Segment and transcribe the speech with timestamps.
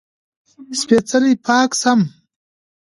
[0.79, 2.11] سپېڅلی: پاک سم دی.